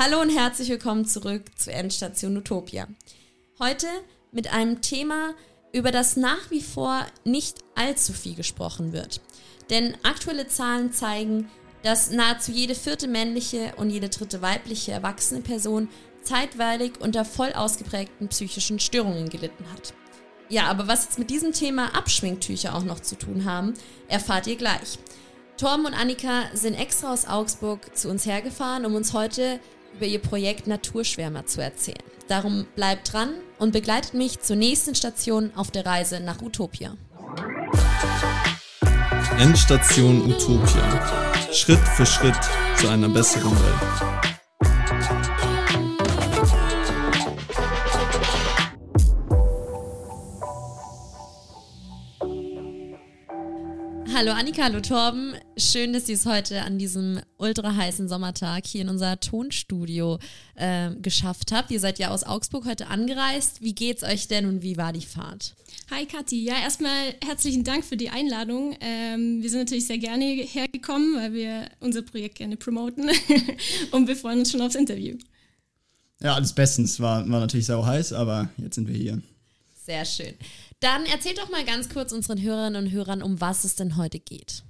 [0.00, 2.86] Hallo und herzlich willkommen zurück zu Endstation Utopia.
[3.58, 3.88] Heute
[4.30, 5.34] mit einem Thema,
[5.72, 9.20] über das nach wie vor nicht allzu viel gesprochen wird.
[9.70, 11.50] Denn aktuelle Zahlen zeigen,
[11.82, 15.88] dass nahezu jede vierte männliche und jede dritte weibliche erwachsene Person
[16.22, 19.94] zeitweilig unter voll ausgeprägten psychischen Störungen gelitten hat.
[20.48, 23.74] Ja, aber was jetzt mit diesem Thema Abschminktücher auch noch zu tun haben,
[24.06, 25.00] erfahrt ihr gleich.
[25.56, 29.58] Torben und Annika sind extra aus Augsburg zu uns hergefahren, um uns heute
[29.98, 31.98] über ihr Projekt Naturschwärmer zu erzählen.
[32.28, 36.96] Darum bleibt dran und begleitet mich zur nächsten Station auf der Reise nach Utopia.
[39.38, 41.52] Endstation Utopia.
[41.52, 42.38] Schritt für Schritt
[42.76, 44.27] zu einer besseren Welt.
[54.18, 55.34] Hallo Annika, hallo Torben.
[55.56, 60.18] Schön, dass Sie es heute an diesem ultra heißen Sommertag hier in unser Tonstudio
[60.56, 61.70] äh, geschafft habt.
[61.70, 63.62] Ihr seid ja aus Augsburg heute angereist.
[63.62, 65.54] Wie geht's euch denn und wie war die Fahrt?
[65.92, 68.76] Hi Kathi, ja erstmal herzlichen Dank für die Einladung.
[68.80, 73.08] Ähm, wir sind natürlich sehr gerne hergekommen, weil wir unser Projekt gerne promoten
[73.92, 75.16] und wir freuen uns schon aufs Interview.
[76.20, 76.98] Ja, alles bestens.
[76.98, 79.22] War, war natürlich sau heiß, aber jetzt sind wir hier.
[79.86, 80.34] Sehr schön.
[80.80, 84.20] Dann erzähl doch mal ganz kurz unseren Hörerinnen und Hörern, um was es denn heute
[84.20, 84.62] geht.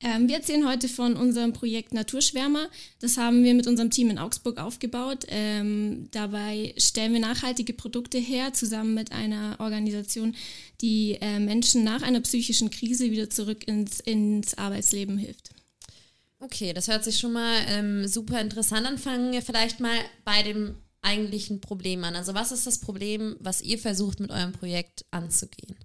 [0.00, 2.68] Ähm, wir erzählen heute von unserem Projekt Naturschwärmer.
[3.00, 5.24] Das haben wir mit unserem Team in Augsburg aufgebaut.
[5.28, 10.34] Ähm, dabei stellen wir nachhaltige Produkte her, zusammen mit einer Organisation,
[10.82, 15.50] die äh, Menschen nach einer psychischen Krise wieder zurück ins, ins Arbeitsleben hilft.
[16.38, 18.98] Okay, das hört sich schon mal ähm, super interessant an.
[18.98, 22.16] Fangen wir vielleicht mal bei dem eigentlichen Problem an?
[22.16, 25.76] Also was ist das Problem, was ihr versucht mit eurem Projekt anzugehen?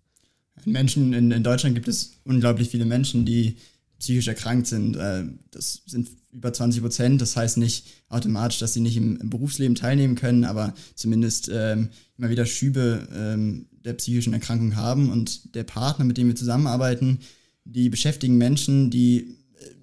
[0.65, 3.57] Menschen in, in Deutschland gibt es unglaublich viele Menschen, die
[3.99, 4.95] psychisch erkrankt sind.
[4.95, 7.21] Äh, das sind über 20 Prozent.
[7.21, 11.89] Das heißt nicht automatisch, dass sie nicht im, im Berufsleben teilnehmen können, aber zumindest ähm,
[12.17, 15.09] immer wieder Schübe ähm, der psychischen Erkrankung haben.
[15.11, 17.19] Und der Partner, mit dem wir zusammenarbeiten,
[17.65, 19.38] die beschäftigen Menschen, die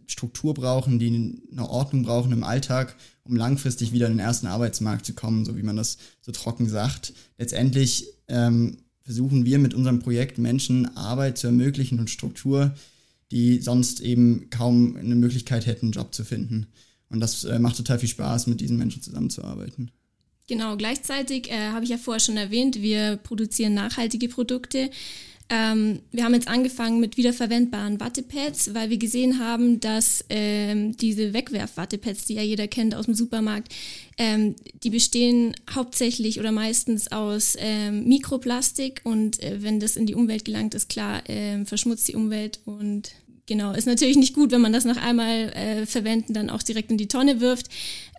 [0.06, 5.04] Struktur brauchen, die eine Ordnung brauchen im Alltag, um langfristig wieder in den ersten Arbeitsmarkt
[5.04, 7.12] zu kommen, so wie man das so trocken sagt.
[7.38, 12.74] Letztendlich ähm, versuchen wir mit unserem Projekt Menschen Arbeit zu ermöglichen und Struktur,
[13.30, 16.66] die sonst eben kaum eine Möglichkeit hätten, einen Job zu finden.
[17.08, 19.90] Und das äh, macht total viel Spaß, mit diesen Menschen zusammenzuarbeiten.
[20.48, 24.90] Genau, gleichzeitig äh, habe ich ja vorher schon erwähnt, wir produzieren nachhaltige Produkte.
[25.48, 31.32] Ähm, wir haben jetzt angefangen mit wiederverwendbaren Wattepads, weil wir gesehen haben, dass ähm, diese
[31.32, 33.72] Wegwerf-Wattepads, die ja jeder kennt aus dem Supermarkt,
[34.18, 39.02] ähm, die bestehen hauptsächlich oder meistens aus ähm, Mikroplastik.
[39.04, 43.12] Und äh, wenn das in die Umwelt gelangt, ist klar, äh, verschmutzt die Umwelt und
[43.48, 46.90] Genau, ist natürlich nicht gut, wenn man das nach einmal äh, verwenden dann auch direkt
[46.90, 47.68] in die Tonne wirft.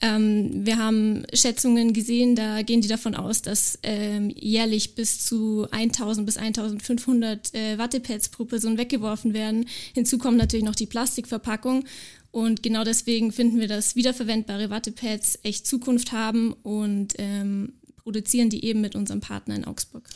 [0.02, 5.68] Ähm, wir haben Schätzungen gesehen, da gehen die davon aus, dass ähm, jährlich bis zu
[5.72, 9.68] 1000 bis 1500 äh, Wattepads pro Person weggeworfen werden.
[9.94, 11.84] Hinzu kommt natürlich noch die Plastikverpackung.
[12.32, 18.64] Und genau deswegen finden wir, dass wiederverwendbare Wattepads echt Zukunft haben und ähm, produzieren die
[18.64, 20.08] eben mit unserem Partner in Augsburg.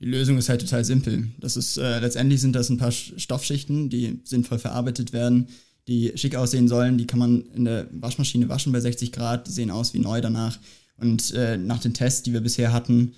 [0.00, 1.28] Die Lösung ist halt total simpel.
[1.38, 5.48] Das ist äh, letztendlich sind das ein paar Stoffschichten, die sinnvoll verarbeitet werden,
[5.88, 6.98] die schick aussehen sollen.
[6.98, 9.48] Die kann man in der Waschmaschine waschen bei 60 Grad.
[9.48, 10.58] Die sehen aus wie neu danach.
[10.98, 13.14] Und äh, nach den Tests, die wir bisher hatten,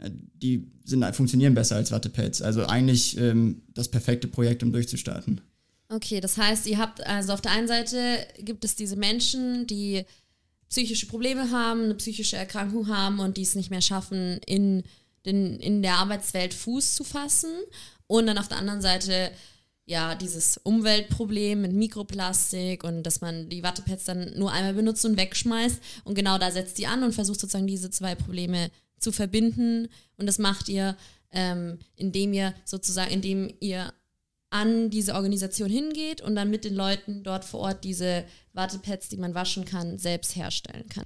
[0.00, 2.42] äh, die sind, funktionieren besser als Wattepads.
[2.42, 5.40] Also eigentlich ähm, das perfekte Projekt, um durchzustarten.
[5.88, 10.04] Okay, das heißt, ihr habt also auf der einen Seite gibt es diese Menschen, die
[10.68, 14.82] psychische Probleme haben, eine psychische Erkrankung haben und die es nicht mehr schaffen, in
[15.26, 17.50] den, in der Arbeitswelt Fuß zu fassen
[18.06, 19.30] und dann auf der anderen Seite
[19.86, 25.18] ja, dieses Umweltproblem mit Mikroplastik und dass man die Wattepads dann nur einmal benutzt und
[25.18, 25.80] wegschmeißt.
[26.04, 29.88] Und genau da setzt die an und versucht sozusagen diese zwei Probleme zu verbinden.
[30.16, 30.96] Und das macht ihr,
[31.32, 33.92] ähm, indem ihr sozusagen, indem ihr
[34.48, 39.16] an diese Organisation hingeht und dann mit den Leuten dort vor Ort diese Wattepads, die
[39.16, 41.04] man waschen kann, selbst herstellen kann.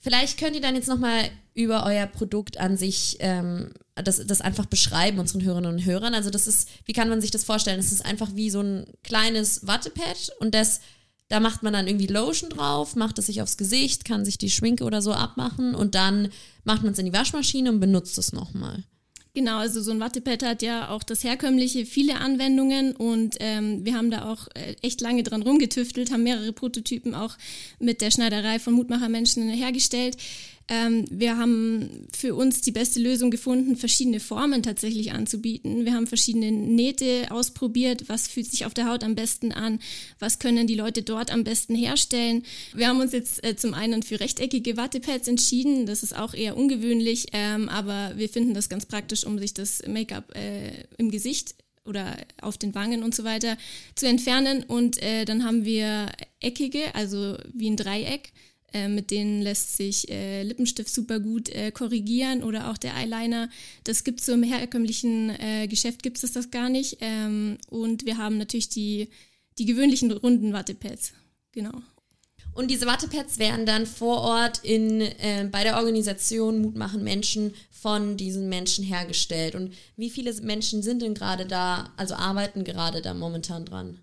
[0.00, 4.64] Vielleicht könnt ihr dann jetzt nochmal über euer Produkt an sich ähm, das, das einfach
[4.64, 6.14] beschreiben, unseren Hörerinnen und Hörern.
[6.14, 7.78] Also das ist, wie kann man sich das vorstellen?
[7.78, 10.80] Es ist einfach wie so ein kleines Wattepad und das,
[11.28, 14.50] da macht man dann irgendwie Lotion drauf, macht es sich aufs Gesicht, kann sich die
[14.50, 16.30] Schminke oder so abmachen und dann
[16.64, 18.84] macht man es in die Waschmaschine und benutzt es nochmal.
[19.32, 23.94] Genau, also so ein Wattepad hat ja auch das herkömmliche viele Anwendungen und ähm, wir
[23.94, 27.36] haben da auch äh, echt lange dran rumgetüftelt, haben mehrere Prototypen auch
[27.78, 30.16] mit der Schneiderei von Mutmachermenschen hergestellt.
[30.70, 35.84] Ähm, wir haben für uns die beste Lösung gefunden, verschiedene Formen tatsächlich anzubieten.
[35.84, 39.80] Wir haben verschiedene Nähte ausprobiert, was fühlt sich auf der Haut am besten an,
[40.20, 42.44] was können die Leute dort am besten herstellen.
[42.72, 46.56] Wir haben uns jetzt äh, zum einen für rechteckige Wattepads entschieden, das ist auch eher
[46.56, 51.56] ungewöhnlich, ähm, aber wir finden das ganz praktisch, um sich das Make-up äh, im Gesicht
[51.84, 53.56] oder auf den Wangen und so weiter
[53.96, 54.62] zu entfernen.
[54.62, 58.32] Und äh, dann haben wir eckige, also wie ein Dreieck.
[58.72, 63.48] Äh, mit denen lässt sich äh, Lippenstift super gut äh, korrigieren oder auch der Eyeliner.
[63.84, 66.98] Das gibt es so im herkömmlichen äh, Geschäft, gibt es das gar nicht.
[67.00, 69.08] Ähm, und wir haben natürlich die,
[69.58, 71.12] die gewöhnlichen runden Wattepads.
[71.52, 71.82] Genau.
[72.52, 77.54] Und diese Wattepads werden dann vor Ort in, äh, bei der Organisation Mut machen Menschen
[77.70, 79.54] von diesen Menschen hergestellt.
[79.54, 84.00] Und wie viele Menschen sind denn gerade da, also arbeiten gerade da momentan dran?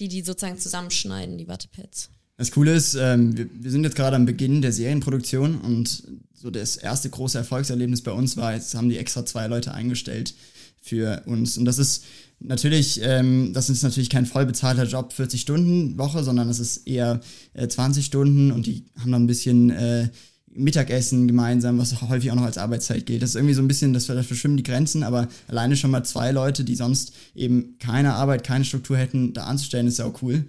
[0.00, 2.10] Die, die sozusagen zusammenschneiden, die Wattepads.
[2.36, 6.02] Das Coole ist, ähm, wir, wir, sind jetzt gerade am Beginn der Serienproduktion und
[6.34, 10.34] so das erste große Erfolgserlebnis bei uns war, jetzt haben die extra zwei Leute eingestellt
[10.80, 11.56] für uns.
[11.56, 12.04] Und das ist
[12.40, 16.86] natürlich, ähm, das ist natürlich kein voll bezahlter Job, 40 Stunden Woche, sondern das ist
[16.86, 17.20] eher
[17.54, 20.08] äh, 20 Stunden und die haben dann ein bisschen äh,
[20.56, 23.22] Mittagessen gemeinsam, was häufig auch noch als Arbeitszeit gilt.
[23.22, 26.04] Das ist irgendwie so ein bisschen, das, das verschwimmen die Grenzen, aber alleine schon mal
[26.04, 30.22] zwei Leute, die sonst eben keine Arbeit, keine Struktur hätten, da anzustellen, ist ja auch
[30.22, 30.44] cool.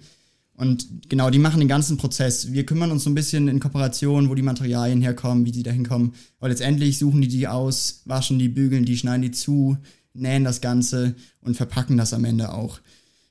[0.56, 2.52] Und genau, die machen den ganzen Prozess.
[2.52, 5.70] Wir kümmern uns so ein bisschen in Kooperation, wo die Materialien herkommen, wie die da
[5.70, 6.14] hinkommen.
[6.38, 9.76] Aber letztendlich suchen die die aus, waschen die, bügeln die, schneiden die zu,
[10.14, 12.80] nähen das Ganze und verpacken das am Ende auch.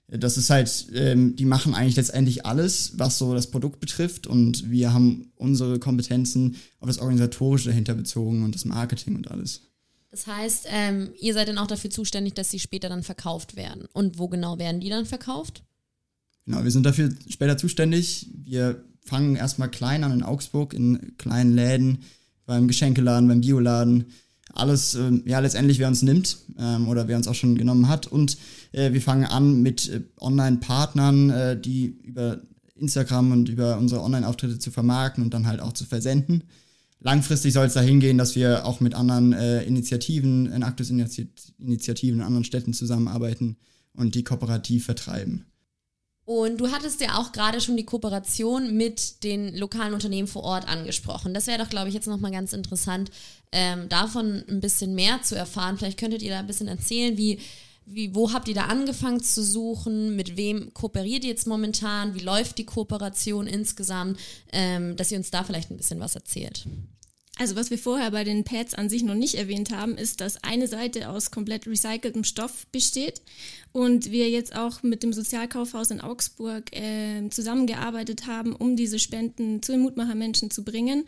[0.08, 4.28] Das ist halt, ähm, die machen eigentlich letztendlich alles, was so das Produkt betrifft.
[4.28, 9.62] Und wir haben unsere Kompetenzen auf das Organisatorische dahinter bezogen und das Marketing und alles.
[10.12, 13.88] Das heißt, ähm, ihr seid dann auch dafür zuständig, dass sie später dann verkauft werden.
[13.94, 15.64] Und wo genau werden die dann verkauft?
[16.46, 18.30] Genau, wir sind dafür später zuständig.
[18.46, 22.00] Wir fangen erstmal klein an in Augsburg, in kleinen Läden,
[22.46, 24.06] beim Geschenkeladen, beim Bioladen.
[24.54, 28.08] Alles, äh, ja, letztendlich, wer uns nimmt ähm, oder wer uns auch schon genommen hat.
[28.08, 28.38] Und
[28.72, 32.42] äh, wir fangen an mit äh, Online-Partnern, äh, die über
[32.76, 36.44] Instagram und über unsere Online-Auftritte zu vermarkten und dann halt auch zu versenden.
[37.00, 42.26] Langfristig soll es dahin gehen, dass wir auch mit anderen äh, Initiativen, in Aktus-Initiativen in
[42.26, 43.58] anderen Städten zusammenarbeiten
[43.94, 45.46] und die kooperativ vertreiben.
[46.26, 50.68] Und du hattest ja auch gerade schon die Kooperation mit den lokalen Unternehmen vor Ort
[50.68, 51.36] angesprochen.
[51.36, 53.12] Das wäre doch, glaube ich, jetzt nochmal ganz interessant,
[53.52, 55.78] ähm, davon ein bisschen mehr zu erfahren.
[55.78, 57.40] Vielleicht könntet ihr da ein bisschen erzählen, wie,
[57.86, 60.16] wie, wo habt ihr da angefangen zu suchen?
[60.16, 62.16] Mit wem kooperiert ihr jetzt momentan?
[62.16, 64.20] Wie läuft die Kooperation insgesamt?
[64.52, 66.66] Ähm, dass ihr uns da vielleicht ein bisschen was erzählt.
[67.38, 70.42] Also was wir vorher bei den Pads an sich noch nicht erwähnt haben, ist, dass
[70.44, 73.22] eine Seite aus komplett recyceltem Stoff besteht
[73.74, 79.62] und wir jetzt auch mit dem Sozialkaufhaus in Augsburg äh, zusammengearbeitet haben, um diese Spenden
[79.62, 81.06] zu den Mutmachermenschen zu bringen.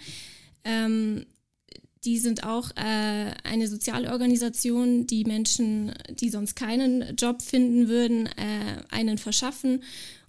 [0.65, 1.25] Ähm,
[2.03, 8.83] die sind auch äh, eine Sozialorganisation, die Menschen, die sonst keinen Job finden würden, äh,
[8.89, 9.83] einen verschaffen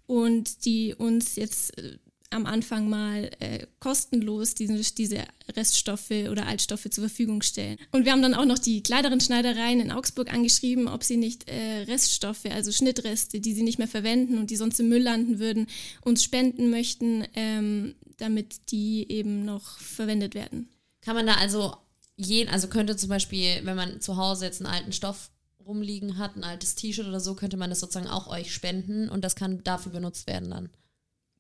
[0.06, 1.98] und die uns jetzt äh,
[2.30, 5.24] am Anfang mal äh, kostenlos diesen, diese
[5.56, 7.78] Reststoffe oder Altstoffe zur Verfügung stellen.
[7.90, 11.48] Und wir haben dann auch noch die kleineren Schneidereien in Augsburg angeschrieben, ob sie nicht
[11.48, 15.38] äh, Reststoffe, also Schnittreste, die sie nicht mehr verwenden und die sonst im Müll landen
[15.38, 15.66] würden,
[16.02, 20.68] uns spenden möchten, ähm, damit die eben noch verwendet werden.
[21.00, 21.74] Kann man da also
[22.16, 25.30] jeden, also könnte zum Beispiel, wenn man zu Hause jetzt einen alten Stoff
[25.64, 29.22] rumliegen hat, ein altes T-Shirt oder so, könnte man das sozusagen auch euch spenden und
[29.22, 30.70] das kann dafür benutzt werden dann.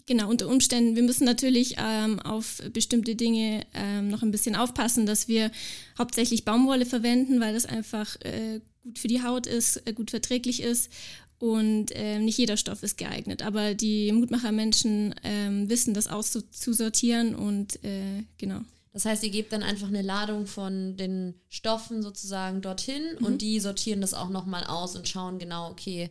[0.08, 0.96] Genau, unter Umständen.
[0.96, 5.50] Wir müssen natürlich ähm, auf bestimmte Dinge ähm, noch ein bisschen aufpassen, dass wir
[5.98, 10.62] hauptsächlich Baumwolle verwenden, weil das einfach äh, gut für die Haut ist, äh, gut verträglich
[10.62, 10.90] ist
[11.38, 13.42] und äh, nicht jeder Stoff ist geeignet.
[13.42, 18.60] Aber die Mutmachermenschen ähm, wissen das auszusortieren und äh, genau.
[18.94, 23.26] Das heißt, ihr gebt dann einfach eine Ladung von den Stoffen sozusagen dorthin mhm.
[23.26, 26.08] und die sortieren das auch nochmal aus und schauen genau, okay,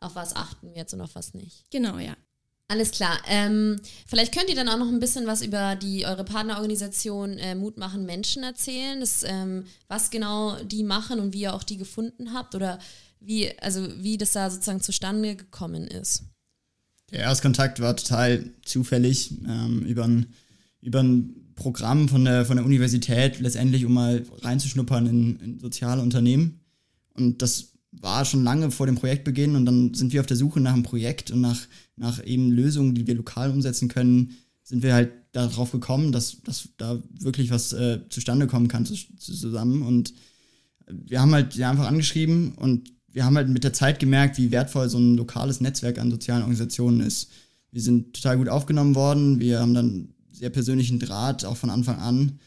[0.00, 1.64] auf was achten wir jetzt und auf was nicht.
[1.70, 2.16] Genau, ja.
[2.68, 3.18] Alles klar.
[3.28, 7.54] Ähm, vielleicht könnt ihr dann auch noch ein bisschen was über die eure Partnerorganisation äh,
[7.54, 11.76] Mut machen Menschen erzählen, das, ähm, was genau die machen und wie ihr auch die
[11.76, 12.80] gefunden habt oder
[13.20, 16.24] wie, also wie das da sozusagen zustande gekommen ist.
[17.12, 20.34] Der Erstkontakt war total zufällig ähm, über ein,
[20.80, 26.02] über ein Programm von der, von der Universität, letztendlich, um mal reinzuschnuppern in, in soziale
[26.02, 26.60] Unternehmen.
[27.14, 30.60] Und das war schon lange vor dem Projektbeginn und dann sind wir auf der Suche
[30.60, 31.60] nach einem Projekt und nach,
[31.96, 36.68] nach eben Lösungen, die wir lokal umsetzen können, sind wir halt darauf gekommen, dass, dass
[36.76, 39.82] da wirklich was äh, zustande kommen kann zusammen.
[39.82, 40.12] Und
[40.88, 44.88] wir haben halt einfach angeschrieben und wir haben halt mit der Zeit gemerkt, wie wertvoll
[44.88, 47.30] so ein lokales Netzwerk an sozialen Organisationen ist.
[47.70, 49.40] Wir sind total gut aufgenommen worden.
[49.40, 52.38] Wir haben dann sehr persönlichen Draht, auch von Anfang an.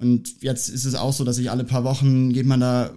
[0.00, 2.90] Und jetzt ist es auch so, dass ich alle paar Wochen geht man da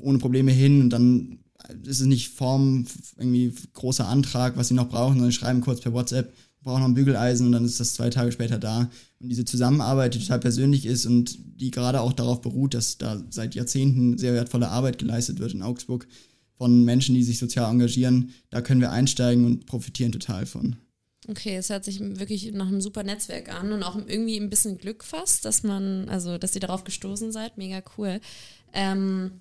[0.00, 1.40] ohne Probleme hin und dann
[1.84, 2.86] ist es nicht Form,
[3.18, 6.94] irgendwie großer Antrag, was sie noch brauchen, sondern schreiben kurz per WhatsApp, brauchen noch ein
[6.94, 8.88] Bügeleisen und dann ist das zwei Tage später da.
[9.20, 13.22] Und diese Zusammenarbeit, die total persönlich ist und die gerade auch darauf beruht, dass da
[13.28, 16.06] seit Jahrzehnten sehr wertvolle Arbeit geleistet wird in Augsburg
[16.56, 20.76] von Menschen, die sich sozial engagieren, da können wir einsteigen und profitieren total von.
[21.26, 24.78] Okay, es hört sich wirklich nach einem super Netzwerk an und auch irgendwie ein bisschen
[24.78, 27.58] Glück fast, dass man, also dass ihr darauf gestoßen seid.
[27.58, 28.20] Mega cool.
[28.72, 29.40] Ähm,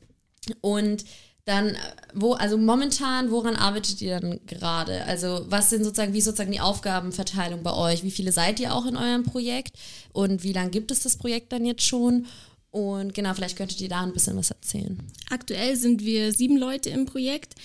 [0.62, 1.06] und
[1.46, 1.78] dann,
[2.14, 5.06] wo, also momentan, woran arbeitet ihr dann gerade?
[5.06, 8.04] Also, was sind sozusagen, wie ist sozusagen die Aufgabenverteilung bei euch?
[8.04, 9.78] Wie viele seid ihr auch in eurem Projekt?
[10.12, 12.26] Und wie lange gibt es das Projekt dann jetzt schon?
[12.72, 15.02] Und genau, vielleicht könntet ihr da ein bisschen was erzählen.
[15.30, 17.56] Aktuell sind wir sieben Leute im Projekt.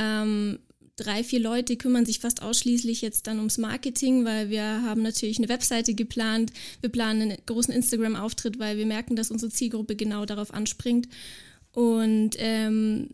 [0.00, 0.58] Ähm,
[0.98, 5.38] drei, vier Leute kümmern sich fast ausschließlich jetzt dann ums Marketing, weil wir haben natürlich
[5.38, 6.52] eine Webseite geplant.
[6.80, 11.08] Wir planen einen großen Instagram-Auftritt, weil wir merken, dass unsere Zielgruppe genau darauf anspringt.
[11.72, 13.10] Und ähm,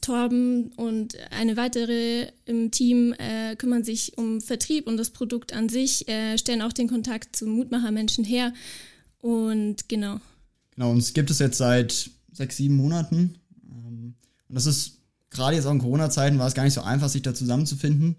[0.00, 5.68] Torben und eine weitere im Team äh, kümmern sich um Vertrieb und das Produkt an
[5.68, 8.52] sich, äh, stellen auch den Kontakt zu Mutmachermenschen her.
[9.20, 10.20] Und genau.
[10.74, 13.36] Genau, uns gibt es jetzt seit sechs, sieben Monaten.
[13.68, 14.14] Ähm,
[14.48, 14.95] und das ist
[15.36, 18.16] gerade jetzt auch in Corona-Zeiten war es gar nicht so einfach, sich da zusammenzufinden.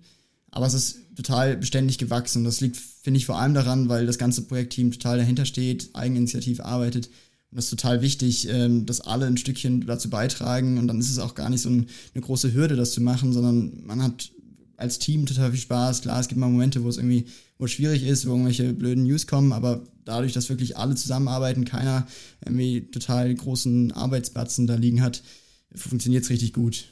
[0.51, 2.43] Aber es ist total beständig gewachsen.
[2.43, 6.61] Das liegt, finde ich, vor allem daran, weil das ganze Projektteam total dahinter steht, Eigeninitiativ
[6.61, 7.09] arbeitet
[7.49, 10.77] und das ist total wichtig, ähm, dass alle ein Stückchen dazu beitragen.
[10.77, 13.31] Und dann ist es auch gar nicht so ein, eine große Hürde, das zu machen,
[13.31, 14.31] sondern man hat
[14.75, 16.01] als Team total viel Spaß.
[16.01, 17.25] Klar, es gibt mal Momente, wo es irgendwie
[17.57, 21.65] wo es schwierig ist, wo irgendwelche blöden News kommen, aber dadurch, dass wirklich alle zusammenarbeiten,
[21.65, 22.07] keiner
[22.45, 25.23] irgendwie total großen Arbeitsbatzen da liegen hat,
[25.73, 26.85] funktioniert es richtig gut.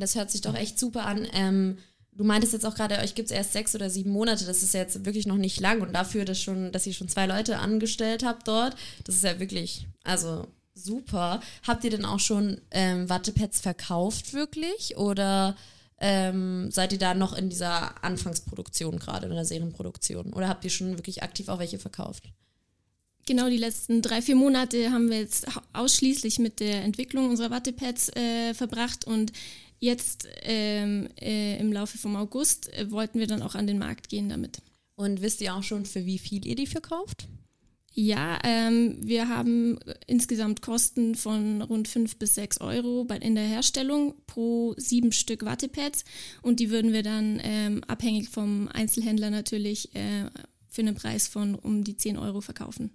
[0.00, 1.26] Das hört sich doch echt super an.
[1.32, 1.78] Ähm,
[2.16, 4.46] Du meintest jetzt auch gerade, euch gibt es erst sechs oder sieben Monate.
[4.46, 5.82] Das ist ja jetzt wirklich noch nicht lang.
[5.82, 8.74] Und dafür, dass, schon, dass ihr schon zwei Leute angestellt habt dort,
[9.04, 11.40] das ist ja wirklich, also super.
[11.66, 14.96] Habt ihr denn auch schon ähm, Wattepads verkauft wirklich?
[14.96, 15.56] Oder
[15.98, 20.32] ähm, seid ihr da noch in dieser Anfangsproduktion gerade, in der Serienproduktion?
[20.32, 22.24] Oder habt ihr schon wirklich aktiv auch welche verkauft?
[23.26, 28.10] Genau, die letzten drei, vier Monate haben wir jetzt ausschließlich mit der Entwicklung unserer Wattepads
[28.16, 29.32] äh, verbracht und
[29.78, 34.08] Jetzt ähm, äh, im Laufe vom August äh, wollten wir dann auch an den Markt
[34.08, 34.62] gehen damit.
[34.94, 37.28] Und wisst ihr auch schon, für wie viel ihr die verkauft?
[37.92, 44.14] Ja, ähm, wir haben insgesamt Kosten von rund 5 bis 6 Euro in der Herstellung
[44.26, 46.04] pro sieben Stück Wattepads
[46.42, 50.26] und die würden wir dann ähm, abhängig vom Einzelhändler natürlich äh,
[50.68, 52.90] für einen Preis von um die 10 Euro verkaufen.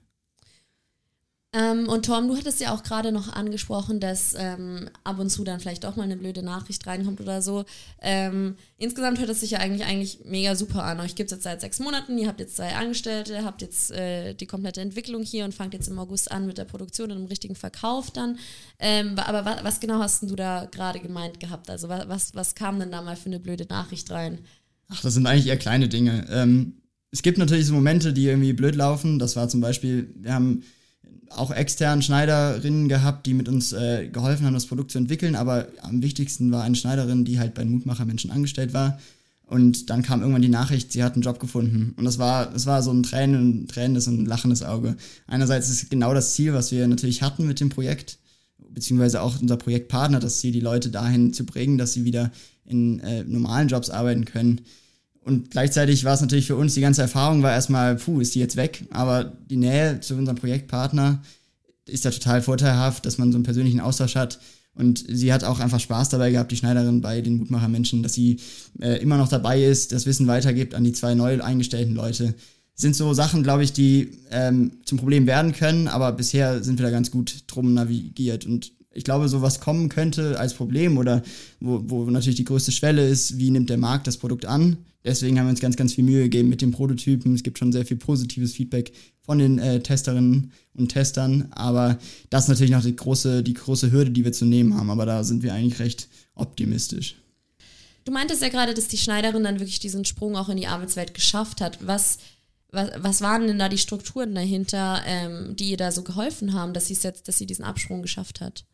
[1.53, 5.43] Ähm, und Tom, du hattest ja auch gerade noch angesprochen, dass ähm, ab und zu
[5.43, 7.65] dann vielleicht doch mal eine blöde Nachricht reinkommt oder so.
[8.01, 11.01] Ähm, insgesamt hört es sich ja eigentlich, eigentlich mega super an.
[11.01, 14.33] Euch gibt es jetzt seit sechs Monaten, ihr habt jetzt zwei Angestellte, habt jetzt äh,
[14.33, 17.27] die komplette Entwicklung hier und fangt jetzt im August an mit der Produktion und dem
[17.27, 18.37] richtigen Verkauf dann.
[18.79, 21.69] Ähm, aber was, was, genau hast du da gerade gemeint gehabt?
[21.69, 24.39] Also was, was kam denn da mal für eine blöde Nachricht rein?
[24.87, 26.27] Ach, das sind eigentlich eher kleine Dinge.
[26.29, 26.77] Ähm,
[27.11, 29.19] es gibt natürlich so Momente, die irgendwie blöd laufen.
[29.19, 30.63] Das war zum Beispiel, wir haben
[31.29, 35.35] auch externen Schneiderinnen gehabt, die mit uns äh, geholfen haben, das Produkt zu entwickeln.
[35.35, 38.99] Aber am wichtigsten war eine Schneiderin, die halt bei Mutmachermenschen angestellt war.
[39.45, 41.93] Und dann kam irgendwann die Nachricht, sie hat einen Job gefunden.
[41.97, 44.95] Und das war, das war so ein Tränen, tränendes und lachendes Auge.
[45.27, 48.17] Einerseits ist genau das Ziel, was wir natürlich hatten mit dem Projekt,
[48.69, 52.31] beziehungsweise auch unser Projektpartner, das Ziel, die Leute dahin zu bringen, dass sie wieder
[52.65, 54.61] in äh, normalen Jobs arbeiten können.
[55.23, 58.39] Und gleichzeitig war es natürlich für uns, die ganze Erfahrung war erstmal, puh, ist die
[58.39, 58.85] jetzt weg?
[58.91, 61.21] Aber die Nähe zu unserem Projektpartner
[61.85, 64.39] ist ja total vorteilhaft, dass man so einen persönlichen Austausch hat.
[64.73, 68.39] Und sie hat auch einfach Spaß dabei gehabt, die Schneiderin bei den Mutmachermenschen, dass sie
[68.79, 72.33] äh, immer noch dabei ist, das Wissen weitergibt an die zwei neu eingestellten Leute.
[72.73, 76.85] sind so Sachen, glaube ich, die ähm, zum Problem werden können, aber bisher sind wir
[76.85, 78.45] da ganz gut drum navigiert.
[78.45, 81.23] Und ich glaube, so was kommen könnte als Problem oder
[81.59, 84.77] wo, wo natürlich die größte Schwelle ist, wie nimmt der Markt das Produkt an?
[85.03, 87.33] Deswegen haben wir uns ganz, ganz viel Mühe gegeben mit den Prototypen.
[87.33, 88.91] Es gibt schon sehr viel positives Feedback
[89.23, 91.47] von den äh, Testerinnen und Testern.
[91.51, 91.97] Aber
[92.29, 94.91] das ist natürlich noch die große, die große Hürde, die wir zu nehmen haben.
[94.91, 97.15] Aber da sind wir eigentlich recht optimistisch.
[98.05, 101.15] Du meintest ja gerade, dass die Schneiderin dann wirklich diesen Sprung auch in die Arbeitswelt
[101.15, 101.79] geschafft hat.
[101.81, 102.19] Was,
[102.71, 106.73] was, was waren denn da die Strukturen dahinter, ähm, die ihr da so geholfen haben,
[106.73, 108.65] dass, jetzt, dass sie diesen Absprung geschafft hat?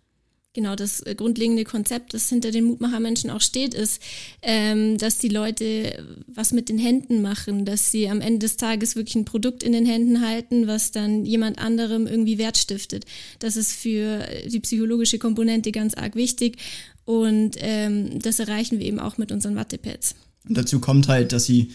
[0.58, 4.02] Genau das äh, grundlegende Konzept, das hinter den Mutmachermenschen auch steht, ist,
[4.42, 8.96] ähm, dass die Leute was mit den Händen machen, dass sie am Ende des Tages
[8.96, 13.06] wirklich ein Produkt in den Händen halten, was dann jemand anderem irgendwie Wert stiftet.
[13.38, 16.58] Das ist für die psychologische Komponente ganz arg wichtig
[17.06, 20.16] und ähm, das erreichen wir eben auch mit unseren Wattepads.
[20.50, 21.72] Und dazu kommt halt, dass sie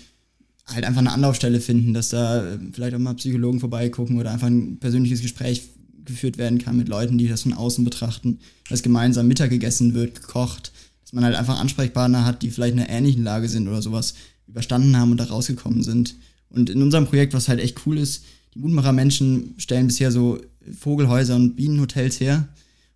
[0.67, 4.49] halt einfach eine Anlaufstelle finden, dass da äh, vielleicht auch mal Psychologen vorbeigucken oder einfach
[4.49, 5.71] ein persönliches Gespräch
[6.05, 10.21] geführt werden kann mit Leuten, die das von außen betrachten, dass gemeinsam Mittag gegessen wird,
[10.21, 13.83] gekocht, dass man halt einfach Ansprechpartner hat, die vielleicht in einer ähnlichen Lage sind oder
[13.83, 14.15] sowas
[14.47, 16.15] überstanden haben und da rausgekommen sind.
[16.49, 20.39] Und in unserem Projekt, was halt echt cool ist, die Mutmacher-Menschen stellen bisher so
[20.79, 22.49] Vogelhäuser und Bienenhotels her.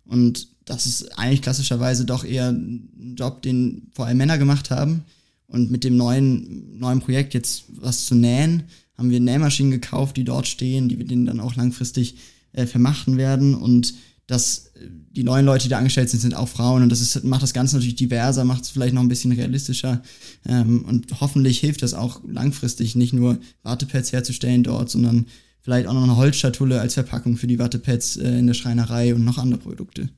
[0.05, 5.03] Und das ist eigentlich klassischerweise doch eher ein Job, den vor allem Männer gemacht haben.
[5.47, 8.63] Und mit dem neuen, neuen Projekt jetzt was zu nähen,
[8.97, 12.15] haben wir Nähmaschinen gekauft, die dort stehen, die wir denen dann auch langfristig
[12.57, 13.55] äh, vermachten werden.
[13.55, 13.93] Und
[14.27, 17.23] dass äh, die neuen Leute, die da angestellt sind, sind auch Frauen und das ist,
[17.23, 20.03] macht das Ganze natürlich diverser, macht es vielleicht noch ein bisschen realistischer
[20.47, 25.25] ähm, und hoffentlich hilft das auch langfristig, nicht nur Wartepads herzustellen dort, sondern
[25.61, 29.25] vielleicht auch noch eine Holzschatulle als Verpackung für die Wartepads äh, in der Schreinerei und
[29.25, 30.09] noch andere Produkte.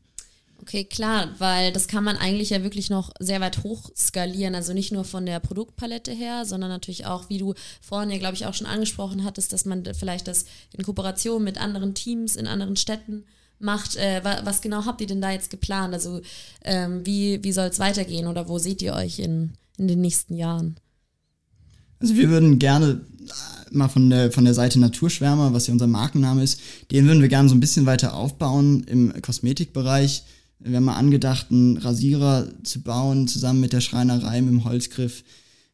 [0.70, 4.54] Okay, klar, weil das kann man eigentlich ja wirklich noch sehr weit hoch skalieren.
[4.54, 8.36] Also nicht nur von der Produktpalette her, sondern natürlich auch, wie du vorhin ja, glaube
[8.36, 10.46] ich, auch schon angesprochen hattest, dass man vielleicht das
[10.78, 13.26] in Kooperation mit anderen Teams in anderen Städten
[13.58, 13.96] macht.
[13.96, 15.96] Äh, was genau habt ihr denn da jetzt geplant?
[15.96, 16.22] Also
[16.64, 20.36] ähm, wie, wie soll es weitergehen oder wo seht ihr euch in, in den nächsten
[20.36, 20.76] Jahren?
[22.00, 25.88] Also wir würden gerne äh, mal von der, von der Seite Naturschwärmer, was ja unser
[25.88, 26.62] Markenname ist,
[26.92, 30.26] den würden wir gerne so ein bisschen weiter aufbauen im Kosmetikbereich.
[30.60, 35.24] Wir haben mal angedacht, einen Rasierer zu bauen, zusammen mit der Schreinerei, mit dem Holzgriff.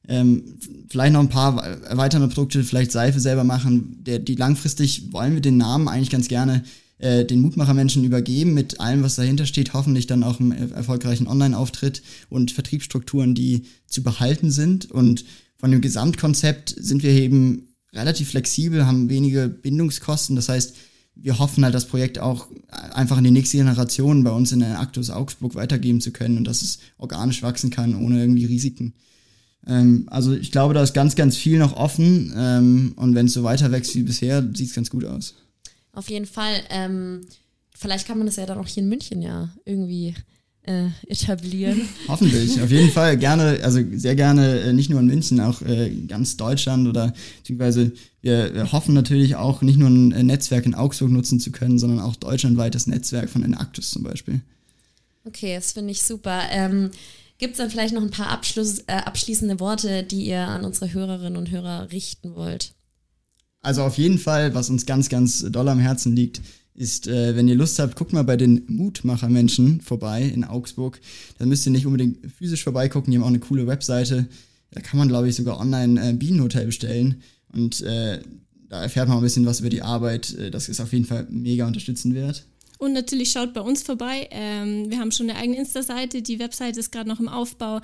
[0.07, 0.43] Ähm,
[0.89, 4.03] vielleicht noch ein paar erweiternde Produkte, vielleicht Seife selber machen.
[4.03, 6.63] Der, die langfristig wollen wir den Namen eigentlich ganz gerne
[6.99, 12.01] äh, den Mutmachermenschen übergeben mit allem, was dahinter steht, hoffentlich dann auch einen erfolgreichen Online-Auftritt
[12.29, 14.91] und Vertriebsstrukturen, die zu behalten sind.
[14.91, 15.25] Und
[15.57, 20.35] von dem Gesamtkonzept sind wir eben relativ flexibel, haben wenige Bindungskosten.
[20.35, 20.75] Das heißt,
[21.15, 24.79] wir hoffen halt, das Projekt auch einfach in die nächste Generation bei uns in der
[24.79, 28.93] Actus Augsburg weitergeben zu können und dass es organisch wachsen kann, ohne irgendwie Risiken.
[29.65, 33.33] Ähm, also ich glaube, da ist ganz, ganz viel noch offen ähm, und wenn es
[33.33, 35.35] so weiter wächst wie bisher, sieht es ganz gut aus.
[35.93, 36.61] Auf jeden Fall.
[36.69, 37.21] Ähm,
[37.75, 40.13] vielleicht kann man das ja dann auch hier in München ja irgendwie
[40.67, 41.81] äh, etablieren.
[42.07, 45.89] Hoffentlich, auf jeden Fall gerne, also sehr gerne äh, nicht nur in München, auch äh,
[46.07, 47.91] ganz Deutschland oder beziehungsweise
[48.21, 51.79] wir, wir, hoffen natürlich auch nicht nur ein äh, Netzwerk in Augsburg nutzen zu können,
[51.79, 54.41] sondern auch deutschlandweites Netzwerk von Enactus zum Beispiel.
[55.25, 56.43] Okay, das finde ich super.
[56.51, 56.91] Ähm,
[57.37, 60.93] Gibt es dann vielleicht noch ein paar Abschluss, äh, abschließende Worte, die ihr an unsere
[60.93, 62.73] Hörerinnen und Hörer richten wollt?
[63.61, 66.41] Also auf jeden Fall, was uns ganz, ganz doll am Herzen liegt,
[66.75, 70.99] ist, äh, wenn ihr Lust habt, guckt mal bei den Mutmacher-Menschen vorbei in Augsburg.
[71.37, 74.27] Da müsst ihr nicht unbedingt physisch vorbeigucken, die haben auch eine coole Webseite.
[74.71, 77.21] Da kann man, glaube ich, sogar online äh, Bienenhotel bestellen.
[77.53, 78.19] Und äh,
[78.67, 80.33] da erfährt man ein bisschen was über die Arbeit.
[80.35, 82.45] Äh, das ist auf jeden Fall mega unterstützend wert.
[82.77, 84.27] Und natürlich schaut bei uns vorbei.
[84.31, 86.21] Ähm, wir haben schon eine eigene Insta-Seite.
[86.21, 87.79] Die Webseite ist gerade noch im Aufbau.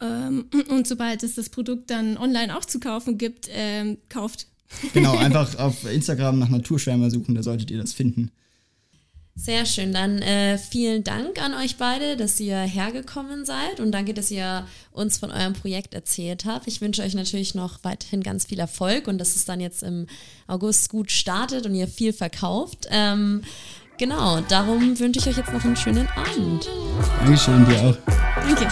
[0.00, 4.48] Ähm, und sobald es das Produkt dann online auch zu kaufen gibt, ähm, kauft
[4.92, 8.30] Genau, einfach auf Instagram nach Naturschwärmer suchen, da solltet ihr das finden.
[9.36, 9.92] Sehr schön.
[9.92, 14.64] Dann äh, vielen Dank an euch beide, dass ihr hergekommen seid und danke, dass ihr
[14.92, 16.68] uns von eurem Projekt erzählt habt.
[16.68, 20.06] Ich wünsche euch natürlich noch weiterhin ganz viel Erfolg und dass es dann jetzt im
[20.46, 22.86] August gut startet und ihr viel verkauft.
[22.90, 23.42] Ähm,
[23.98, 26.68] genau, darum wünsche ich euch jetzt noch einen schönen Abend.
[27.18, 27.96] Dankeschön, dir auch.
[28.36, 28.68] Danke.